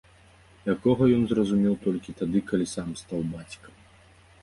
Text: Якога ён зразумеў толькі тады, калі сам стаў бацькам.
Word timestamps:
Якога 0.73 1.03
ён 1.17 1.27
зразумеў 1.33 1.75
толькі 1.85 2.17
тады, 2.25 2.43
калі 2.51 2.65
сам 2.75 2.89
стаў 3.05 3.19
бацькам. 3.39 3.73